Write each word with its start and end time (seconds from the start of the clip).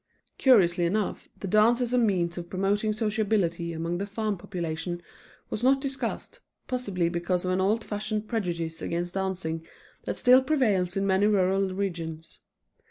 Curiously 0.39 0.85
enough, 0.87 1.29
the 1.39 1.47
dance 1.47 1.79
as 1.79 1.93
a 1.93 1.97
means 1.99 2.35
of 2.35 2.49
promoting 2.49 2.91
sociability 2.91 3.71
among 3.71 3.99
the 3.99 4.07
farm 4.07 4.35
population 4.35 5.03
was 5.51 5.63
not 5.63 5.79
discussed, 5.79 6.39
possibly 6.67 7.07
because 7.07 7.45
of 7.45 7.51
an 7.51 7.61
old 7.61 7.83
fashioned 7.83 8.27
prejudice 8.27 8.81
against 8.81 9.13
dancing 9.13 9.63
that 10.05 10.17
still 10.17 10.41
prevails 10.43 10.97
in 10.97 11.05
many 11.05 11.27
rural 11.27 11.75
regions. 11.75 12.39